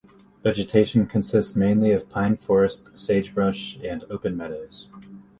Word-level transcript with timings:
Vegetation 0.41 1.05
consists 1.05 1.55
mainly 1.55 1.91
of 1.91 2.09
pine 2.09 2.35
forest, 2.35 2.89
sagebrush, 2.95 3.77
and 3.83 4.03
open 4.09 4.35
meadows. 4.35 4.87